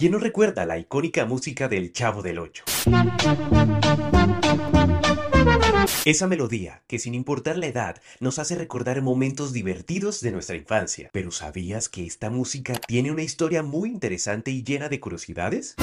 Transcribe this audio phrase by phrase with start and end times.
[0.00, 2.64] ¿Quién no recuerda la icónica música del Chavo del Ocho?
[6.06, 11.10] Esa melodía que sin importar la edad nos hace recordar momentos divertidos de nuestra infancia.
[11.12, 15.76] Pero ¿sabías que esta música tiene una historia muy interesante y llena de curiosidades?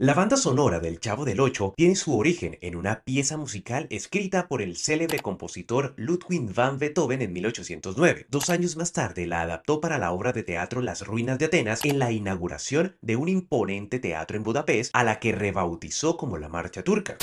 [0.00, 4.48] La banda sonora del Chavo del Ocho tiene su origen en una pieza musical escrita
[4.48, 8.24] por el célebre compositor Ludwig van Beethoven en 1809.
[8.30, 11.84] Dos años más tarde la adaptó para la obra de teatro Las Ruinas de Atenas
[11.84, 16.48] en la inauguración de un imponente teatro en Budapest a la que rebautizó como la
[16.48, 17.18] Marcha Turca.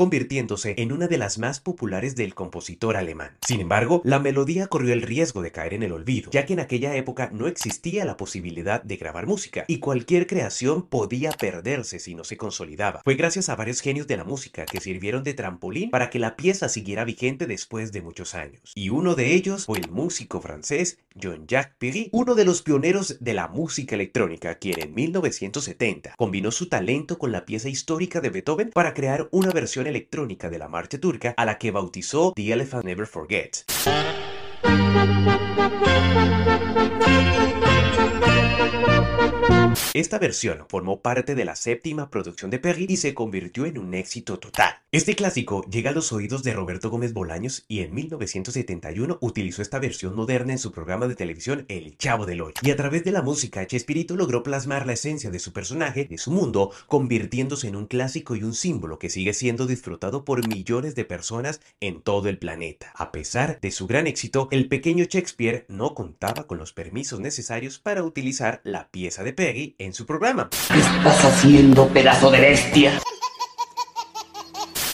[0.00, 3.36] Convirtiéndose en una de las más populares del compositor alemán.
[3.46, 6.60] Sin embargo, la melodía corrió el riesgo de caer en el olvido, ya que en
[6.60, 12.14] aquella época no existía la posibilidad de grabar música, y cualquier creación podía perderse si
[12.14, 13.02] no se consolidaba.
[13.04, 16.34] Fue gracias a varios genios de la música que sirvieron de trampolín para que la
[16.34, 18.72] pieza siguiera vigente después de muchos años.
[18.74, 23.34] Y uno de ellos fue el músico francés Jean-Jacques Perry, uno de los pioneros de
[23.34, 28.70] la música electrónica, quien en 1970 combinó su talento con la pieza histórica de Beethoven
[28.70, 32.84] para crear una versión electrónica de la marcha turca a la que bautizó The Elephant
[32.84, 33.66] Never Forgets.
[39.92, 43.94] Esta versión formó parte de la séptima producción de Perry y se convirtió en un
[43.94, 44.74] éxito total.
[44.92, 49.78] Este clásico llega a los oídos de Roberto Gómez Bolaños y en 1971 utilizó esta
[49.78, 52.62] versión moderna en su programa de televisión El Chavo del Ocho.
[52.64, 56.18] Y a través de la música, Chespirito logró plasmar la esencia de su personaje, de
[56.18, 60.94] su mundo, convirtiéndose en un clásico y un símbolo que sigue siendo disfrutado por millones
[60.94, 62.92] de personas en todo el planeta.
[62.94, 67.78] A pesar de su gran éxito, el pequeño Shakespeare no contaba con los permisos necesarios
[67.78, 70.50] para utilizar la pieza de Peggy en su programa.
[70.72, 73.00] ¿Qué estás haciendo, pedazo de bestia?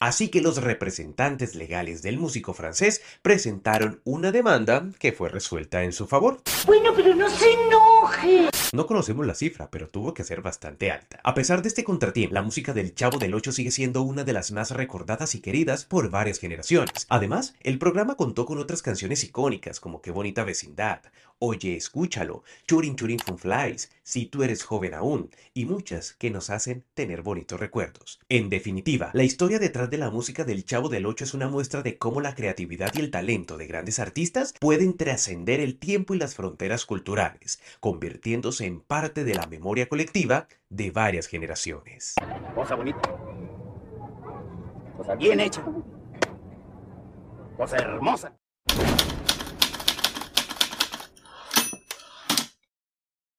[0.07, 5.93] Así que los representantes legales del músico francés presentaron una demanda que fue resuelta en
[5.93, 6.43] su favor.
[6.65, 8.49] Bueno, pero no se enoje.
[8.73, 11.19] No conocemos la cifra, pero tuvo que ser bastante alta.
[11.25, 14.33] A pesar de este contratiempo, la música del Chavo del Ocho sigue siendo una de
[14.33, 17.07] las más recordadas y queridas por varias generaciones.
[17.09, 21.01] Además, el programa contó con otras canciones icónicas como Qué bonita vecindad,
[21.39, 26.49] Oye, escúchalo, Churin Churin Fun Flies, Si tú eres joven aún, y muchas que nos
[26.49, 28.21] hacen tener bonitos recuerdos.
[28.31, 31.83] En definitiva, la historia detrás de la música del Chavo del Ocho es una muestra
[31.83, 36.19] de cómo la creatividad y el talento de grandes artistas pueden trascender el tiempo y
[36.19, 42.15] las fronteras culturales, convirtiéndose en parte de la memoria colectiva de varias generaciones.
[42.55, 43.01] Cosa bonita.
[44.97, 45.63] Cosa bien hecha.
[47.59, 48.33] Cosa hermosa.